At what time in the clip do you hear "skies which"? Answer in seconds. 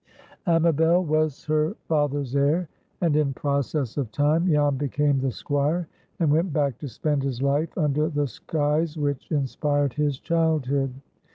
8.25-9.29